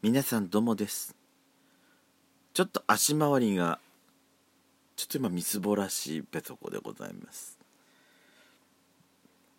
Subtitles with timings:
[0.00, 1.16] 皆さんどうもです。
[2.54, 3.80] ちょっと足回りが
[4.94, 7.58] ちょっと今みすぼらしいペソコでございます。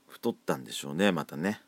[0.08, 1.60] 太ったんでしょうねまたね、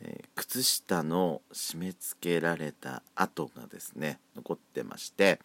[0.00, 5.40] えー、靴下の締め付けられた跡がですね残ってまして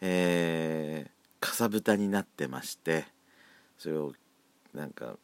[0.00, 3.04] えー、かさぶたになってまして
[3.78, 4.14] それを
[4.74, 5.14] なんか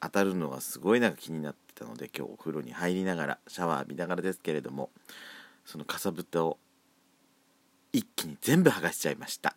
[0.00, 4.88] 当たるのがすごいなんか気になってたので今日お風呂に入りながらシャワー浴びながらですけれども
[5.64, 6.58] そのかさぶたを
[7.92, 9.56] 一気に全部剥がしちゃいました。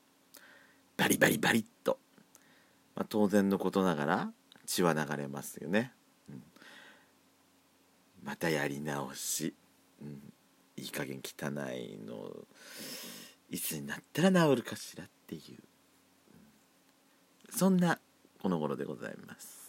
[0.96, 2.00] バリバリバリッと、
[2.96, 4.32] まあ、当然のことながら
[4.66, 5.94] 血は流れますよね、
[6.30, 6.44] うん、
[8.24, 9.54] またやり直し、
[10.02, 10.34] うん、
[10.76, 12.48] いい加減汚いの。
[13.50, 15.64] いつになったら治るかしらっていう、
[17.52, 18.00] うん、そんな
[18.42, 19.67] この頃でございます。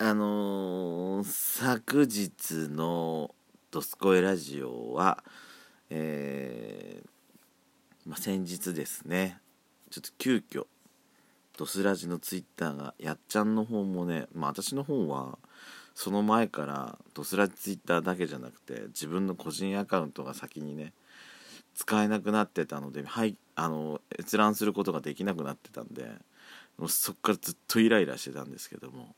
[0.00, 3.34] あのー、昨日の
[3.72, 5.24] 「ドスコイラジオは」
[5.90, 9.40] えー、まあ、先日ですね
[9.90, 10.66] ちょっと急遽
[11.56, 15.36] ドスラジのツイッターがやっちゃんの方もね、まあ、私の方は
[15.96, 20.92] その前からドスラジツイッターだけじゃなくて自分の個人アカウントが先にね
[21.74, 26.04] 使えなくなってたので、はい、あの閲覧することができなくなってたんで
[26.76, 29.16] もうそっからずっとイライラしてたんですけども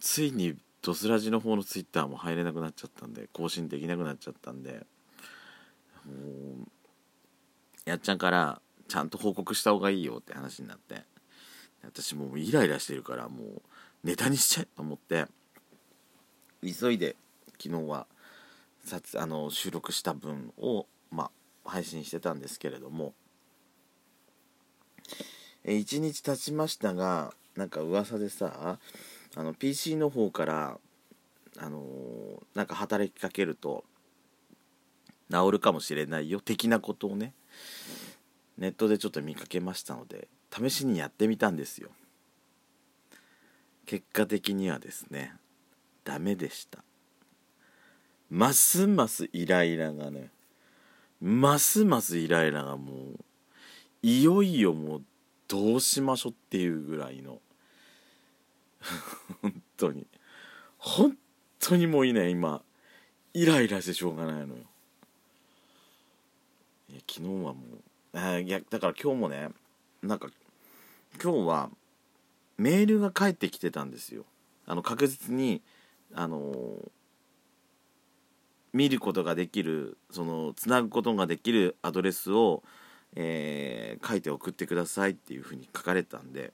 [0.00, 4.86] ついにドスラジの方のツイッターも入れなくなっちゃったんで更新できなくなっちゃったんで
[6.06, 6.12] も
[6.64, 6.68] う
[7.84, 11.02] やっちゃんからちゃんと報告した方がいいよって話になって
[11.84, 13.62] 私もうイライラしてるからもう
[14.04, 15.26] ネタにしちゃえと思って
[16.62, 17.16] 急いで
[17.60, 18.06] 昨日は
[18.84, 21.30] 撮あの収録した分を、ま
[21.64, 23.14] あ、配信してたんですけれども
[25.64, 28.78] 1日経ちましたがなんか噂でさ
[29.36, 30.78] あの PC の方から
[31.58, 33.84] あのー、なんか働きかけると
[35.30, 37.34] 治るかもしれないよ的なことをね
[38.58, 41.90] ネットでちょっと見かけましたので試しにやってみたんですよ。
[43.84, 45.34] 結果的にはですね
[46.04, 46.82] ダメでした。
[48.30, 50.30] ますますイライラがね
[51.20, 53.24] ますますイライラがもう
[54.02, 55.02] いよいよもう
[55.46, 57.38] どうしましょうっていうぐらいの
[59.42, 60.06] 本当に。
[60.78, 61.16] 本
[61.58, 62.12] 当にもういい。
[62.12, 62.62] ね今。
[63.34, 64.62] イライラしてしょうがないのよ。
[66.90, 68.18] いや昨日はもう。
[68.18, 69.50] あいやだから今日もね
[70.02, 70.28] なんか
[71.22, 71.70] 今日は
[72.56, 74.24] メールが返ってきてたんですよ。
[74.66, 75.62] あの確実に
[76.14, 76.90] あのー、
[78.72, 82.62] 見ることができるそのつなぐことができるアドレスを、
[83.14, 86.52] えー、書いて送ってくださいっていうふうに書かれたんで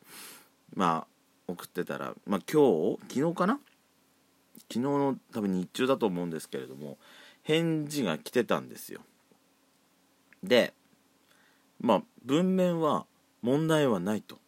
[0.75, 1.12] まあ
[1.53, 2.63] 送ってたら、まあ、今
[2.97, 3.61] 日昨日かな？
[4.69, 6.99] 昨日の多分日中だと思うんですけれども
[7.43, 9.01] 返事が来てたんですよ。
[10.43, 10.75] で
[11.81, 13.07] まあ文面は
[13.43, 14.39] 問題はないと。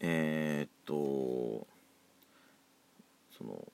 [0.00, 1.66] えー、っと
[3.36, 3.68] その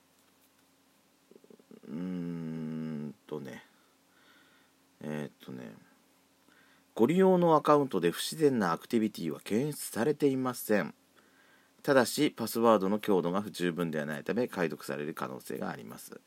[1.89, 3.63] うーんとね
[5.01, 5.71] えー、っとね
[6.93, 10.93] ご利用のアカウントで不自然なアクティビティは検出されていません。
[11.87, 16.19] ただしパスワードの強度が不十分ではないため解読される可能性があります。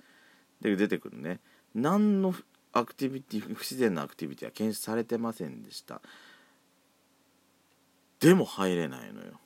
[0.62, 1.38] で出てくるね。
[1.74, 2.34] 何の
[2.72, 6.00] アクティビティ不自然なアクティビティは検出されてませんでした。
[8.20, 9.38] でも入れないのよ。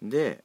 [0.00, 0.44] で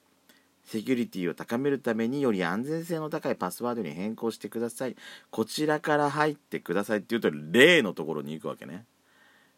[0.66, 4.96] セキュリティを高めるためにより安全性の高いパスワードに変更してください。
[5.30, 8.86] こちらから入ってくださいって言うと例のところに行くわけね。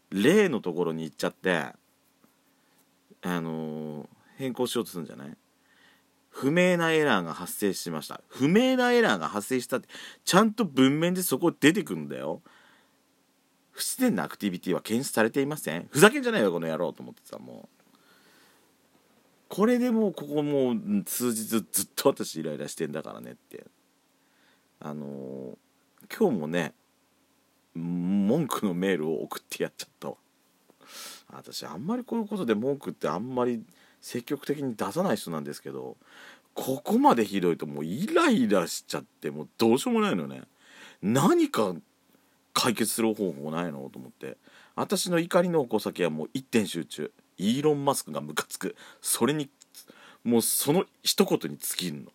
[0.09, 1.53] 例のところに行っちゃって
[3.21, 5.37] あのー変更しようとするんじゃない？
[6.31, 8.21] 不明なエラーが発生しました。
[8.29, 9.89] 不明なエラーが発生したって
[10.23, 12.41] ちゃんと文面でそこ出てくんだよ。
[13.71, 15.87] 不自然なアクティビティは検出されていません。
[15.91, 17.85] ふざけんじゃないよこの野郎と思ってさもう。
[19.49, 23.65] これでもうここもう数日ずっと私イライラしてんだからねって。
[24.79, 26.73] あのー、今日もね
[27.73, 30.15] 文句のメールを送ってやっちゃったわ。
[31.31, 33.61] 私あんまりこういうことで文句ってあんまり
[34.01, 35.97] 積極的に出さない人なんですけど
[36.53, 40.41] ここまでひどいともうイライラしちゃってもうどうしようもないのね。
[41.01, 41.73] 何か
[42.53, 44.37] 解決する方法ないのと思って。
[44.75, 47.11] 私の怒りの矛先はもう一点集中。
[47.37, 48.75] イーロン・マスクがムカつく。
[49.01, 49.49] それに
[50.25, 52.11] もうその一言に尽きるの。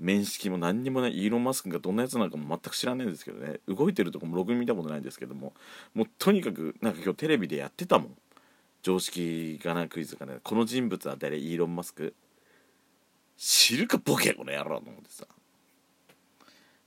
[0.00, 1.16] 面識も何にもない。
[1.16, 3.60] イーロン・マスクがどんなやつなのかも全く知らないんですけどね。
[3.68, 5.52] 動いてるとこもログ見たことないんですけども。
[5.94, 8.16] もうとにかくなんか今日テレビでやってたもん。
[8.86, 10.36] 常識がないクイズがね。
[10.44, 12.14] この人物は誰イーロン・マスク。
[13.36, 15.26] 知るかボケこの野郎と思ってさ。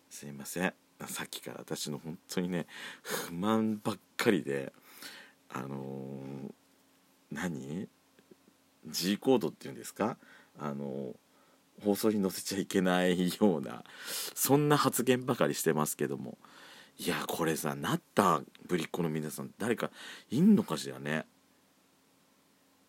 [0.09, 0.73] すいません。
[1.07, 2.67] さっきから私の本当にね
[3.01, 4.71] 不満ばっかりで
[5.49, 7.89] あのー、何
[8.87, 10.15] ？G コードっていうんですか？
[10.57, 11.17] あの
[11.83, 13.83] 放送に載せちゃいけないような
[14.33, 16.37] そんな発言ばかりしてますけども。
[16.97, 19.91] いやこれさなったぶりっ子の皆さん誰か
[20.29, 21.25] いんのかしらね？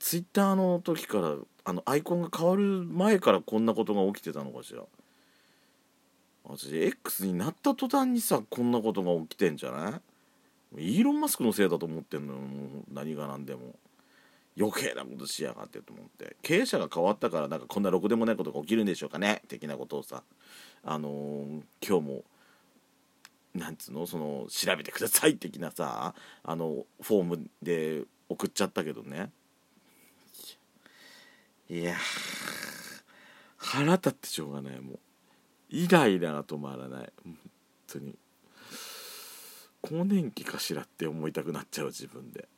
[0.01, 4.83] ツイッターの時からあのアイコンが変わる前からこんなことが起きてたのかしら。
[6.43, 10.01] 私 X になった途端にさこんなことが起きてんじゃな
[10.77, 10.97] い？
[10.97, 12.49] イーロン・マスクのせいだと思ってんのよもう
[12.93, 13.77] 何が何でも。
[14.59, 16.37] 余計なことしやがってと思って。
[16.43, 19.43] 経営者が変わったからなんかこんなろくでもないことが起きるんでしょうかね？
[19.49, 20.23] 的なことをさ。
[20.83, 22.25] あのー、今日も
[23.55, 24.07] なんつうの？
[24.07, 29.31] その調べてください的なさあのフォームで送っちゃったけどね。
[31.71, 31.95] いや
[33.57, 34.99] 腹立ってしょうがないもう。
[35.69, 37.13] イライラが止まらない。
[37.23, 37.39] 本
[37.87, 38.19] 当に。
[39.81, 42.49] 更年期かしらって思いたくなっちゃう自分で。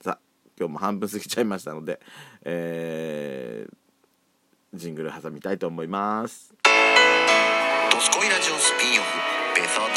[0.00, 0.18] さあ
[0.58, 2.00] 今日も半分過ぎちゃいましたので
[2.42, 3.74] えー、
[4.78, 6.54] ジングル挟みたいと思います
[7.92, 9.08] 「ドスコイラジオスピンオフ
[9.56, 9.92] ベソドコ」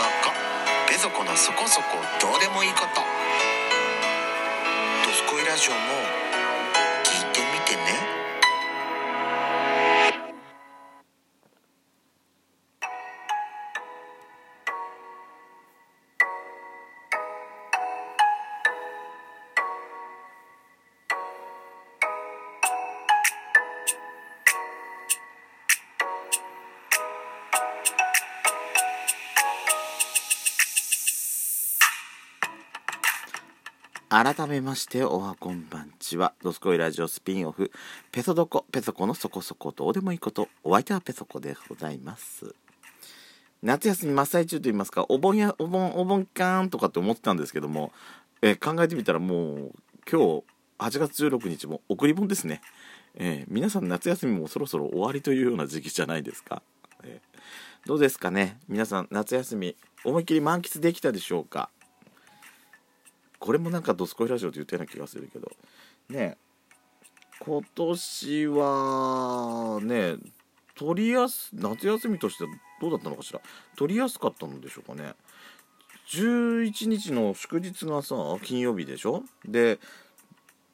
[0.92, 1.86] 「ベソコのそこそこ
[2.20, 2.86] どうでもいいこと」
[5.08, 5.78] 「ドスコイラジオも
[34.16, 36.36] 改めましておはこんばんちは。
[36.44, 37.72] ドスコイラジオスピンオフ。
[38.12, 42.54] ペソドコペソコのそこそこどうでもいいことお相手はペソコでございます。
[43.64, 47.92] 夏休み真っ最中と言いますかお盆やお盆お盆かーとかって思ってたんですけども、
[48.44, 49.72] え考えてみたらもう
[50.08, 50.44] 今日
[50.78, 52.62] 8月16日も送り盆ですね、
[53.16, 56.62] えー、皆さん夏休みもそろそろ終わりというような時期じゃないですか、
[57.04, 58.60] えー、どうですかね？
[58.68, 59.76] 皆さん夏休み
[60.06, 61.72] 思いっきり満喫できたでしょうか？
[63.44, 65.52] これもなんか「ドスコイラジオ」って言ったような気がするけど。
[66.08, 66.38] ね
[67.40, 70.16] 今年はね
[70.76, 72.46] 取りやす夏休みとして
[72.80, 73.42] どうだったのかしら。
[73.76, 75.14] 取りやすかったのでしょうかね。
[76.08, 79.26] 11日の祝日がさ金曜日でしょ？
[79.44, 79.78] で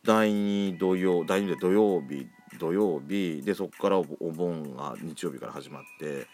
[0.04, 2.28] 第2土曜第2で土曜日
[2.60, 6.28] 土曜日でそこからお盆が日曜日から始まって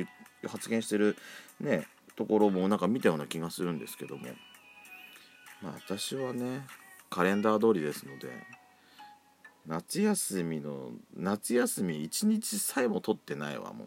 [0.46, 1.16] 発言してる
[1.60, 4.24] ねところもなんか見たような気がするんですけども。
[5.62, 6.66] まあ私はね
[7.10, 8.28] カレンダー通りですので
[9.66, 13.86] 夏休みの夏休み一日さえも取ってないわもう。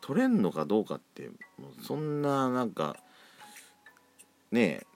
[0.00, 2.96] 取れんのかどうかってもうそんななんか
[4.50, 4.86] ねえ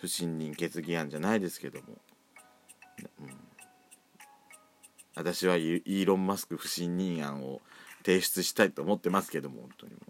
[0.00, 1.98] 不信任決議案じゃないですけども、
[3.20, 3.30] うん、
[5.14, 7.60] 私はイーロン・マスク不信任案を
[8.04, 10.00] 提出したいと思ってますけども本当にも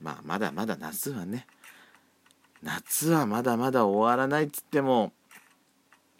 [0.00, 1.46] まあまだまだ夏はね。
[2.64, 5.12] 夏はまだまだ終わらないっつっても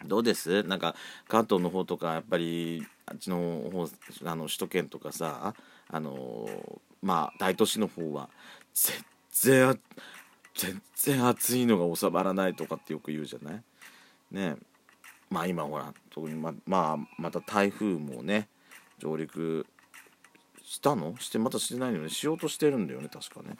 [0.05, 0.63] どうです？
[0.63, 0.93] なんか
[1.29, 3.37] 関東の方とかやっぱりあっちの
[3.71, 3.87] 方
[4.25, 5.53] あの首都圏とかさ
[5.89, 6.49] あの
[7.01, 8.29] まあ大都市の方は
[8.73, 9.03] 絶
[9.47, 9.79] 然
[10.55, 13.63] 全然暑いのが収まらないとかってよく言うじゃない？
[14.31, 14.55] ね。
[15.29, 18.47] まあ今ほら特にままあまた台風もね
[18.99, 19.65] 上陸
[20.63, 21.15] したの？
[21.19, 22.09] してまたしてないのね。
[22.09, 23.55] しようとしてるんだよね確かね。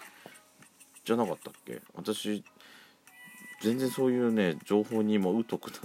[1.04, 1.82] じゃなかったっけ？
[1.96, 2.44] 私
[3.62, 5.82] 全然そういうね情報にも疎くなっ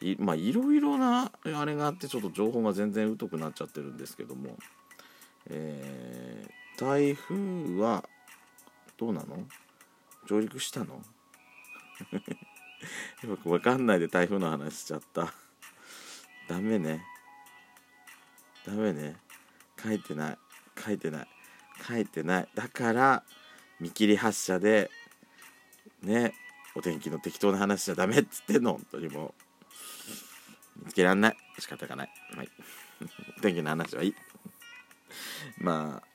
[0.00, 4.56] ていまあいろいろなあれがあってちょっと情報が全然疎くなっちゃってるんですけども。
[5.48, 8.04] えー、台風は
[8.98, 9.38] どうなの？
[10.30, 10.94] 上陸したの？
[13.28, 15.34] よくわかんないで台風の話しちゃった。
[16.48, 17.04] ダメね。
[18.64, 19.16] ダメね。
[19.82, 20.38] 書いてない。
[20.78, 21.28] 書いてない。
[21.84, 22.48] 書いてない。
[22.54, 23.24] だから
[23.80, 24.88] 見切り発車で
[26.02, 26.32] ね
[26.76, 28.74] お天気の適当な話じゃダメっつってんの？
[28.74, 29.34] 本当にも
[30.78, 30.84] う。
[30.84, 31.36] 見つけらんない。
[31.58, 32.10] 仕方がない。
[32.36, 32.48] はい。
[33.36, 34.14] お天気の話はいい。
[35.58, 36.09] まあ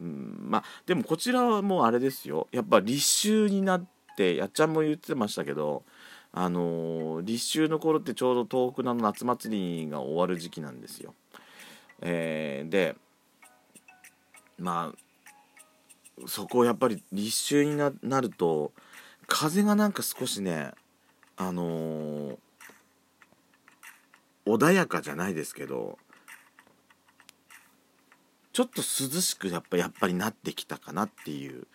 [0.00, 3.84] うん、まあでもこちらはもうあれですよやっぱ立秋になっ
[4.16, 5.84] てやっちゃんも言ってましたけど
[6.32, 11.14] あのー、立秋の頃ってちょうど東北の夏祭りが終わる時期なんですよ。
[12.00, 12.96] えー、で
[14.58, 18.72] まあそこやっぱり立秋にななると
[19.26, 20.72] 風がなんか少しね
[21.36, 22.36] あのー
[24.46, 25.98] 穏やかじゃないですけど
[28.52, 31.66] ちょっと涼しくやっぱやっぱりなってきたかなっていう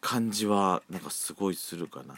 [0.00, 2.14] 感じはなんかすごいするかな。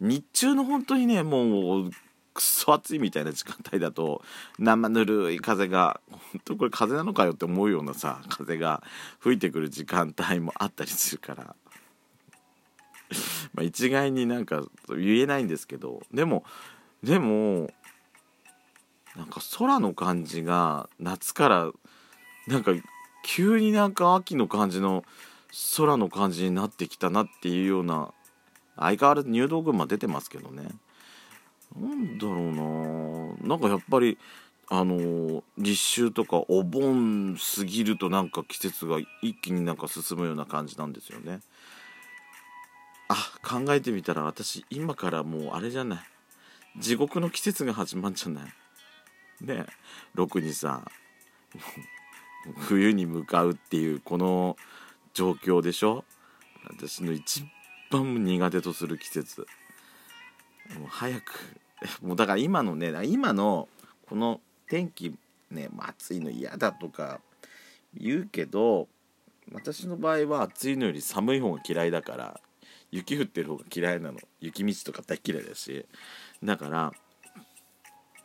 [0.00, 1.90] 日中の本当にねもう
[2.32, 4.22] くそ暑いみたいな時間帯だと
[4.58, 8.82] 生ぬるい風が本当これ風なのかよって思うようなさ風が
[9.20, 11.56] 吹いてくる時間帯もあったりするから。
[13.52, 16.42] まあ一概になんか言えないんですけどでも
[17.04, 17.70] でも
[19.14, 21.70] なんか空の感じが夏から
[22.48, 22.72] なんか
[23.24, 25.02] 急になんか秋の感じの
[25.76, 28.12] 空の感じになってきたなっていうような
[28.76, 30.68] 相変わらず入道群馬出てますけどね。
[31.74, 33.48] なんだろうな。
[33.48, 34.18] なんかやっぱり
[34.68, 41.40] あの立秋とかお盆過ぎるとなんか季節が一気になんか進むような感じなんですよね。
[43.08, 45.98] あ考えてみたら私今からもうあれじゃない。
[46.78, 48.44] 地獄の季節が始まんじゃない。
[49.40, 49.64] ね
[50.14, 50.82] ろくにさ
[52.56, 54.56] 冬に向かうっていうこの
[55.12, 56.04] 状況でしょ？
[56.66, 57.44] 私の一
[57.90, 59.46] 番苦手とする季節。
[60.78, 61.60] もう早く。
[62.02, 63.68] もうだから今のね今の
[64.08, 65.14] この天気
[65.50, 67.20] ね暑いの嫌だとか
[67.94, 68.88] 言うけど
[69.52, 72.40] 私の場合は暑いのより寒い方が嫌いだから
[72.90, 74.18] 雪降ってる方が嫌いなの。
[74.40, 75.84] 雪道とか大嫌いだし。
[76.42, 76.92] だから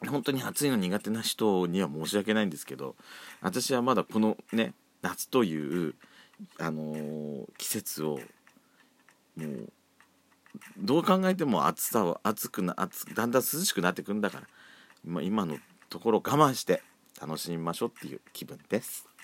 [0.07, 2.95] 本当に暑いの苦手な人には申し訳ないんですけど
[3.41, 5.95] 私はまだこのね夏という、
[6.57, 8.19] あのー季節を
[9.35, 9.71] もう
[10.77, 14.47] どう考えても暑さは暑くな暑だんだん涼しくなってくんだから
[15.05, 15.57] 今今の
[15.89, 16.81] ところ我慢して
[17.21, 19.08] 楽しみましょうっていう気分です。